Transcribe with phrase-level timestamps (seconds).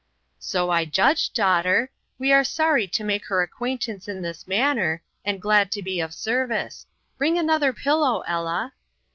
[0.39, 1.91] "So I judged, daughter.
[2.17, 6.11] We are sorry to make her acquaintance in this manner, and glad to be of
[6.11, 6.87] service.
[7.19, 8.73] Bring another pillow, Ella."